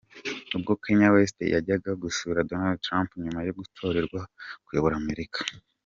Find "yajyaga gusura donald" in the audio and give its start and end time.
1.53-2.79